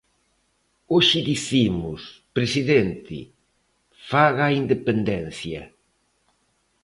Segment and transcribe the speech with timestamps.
[0.93, 2.01] Hoxe dicimos:
[2.37, 3.19] "Presidente,
[4.09, 5.61] faga a independencia!".